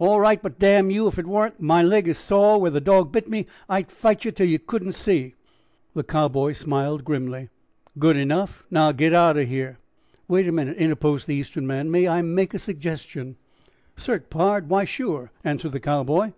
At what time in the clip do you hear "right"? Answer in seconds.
0.18-0.42